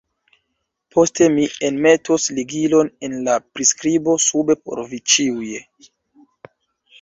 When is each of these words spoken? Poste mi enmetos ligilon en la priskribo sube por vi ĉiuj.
Poste 0.93 1.27
mi 1.33 1.43
enmetos 1.67 2.25
ligilon 2.37 2.89
en 3.09 3.13
la 3.27 3.35
priskribo 3.59 4.17
sube 4.29 4.57
por 4.63 4.83
vi 4.95 5.01
ĉiuj. 5.15 5.53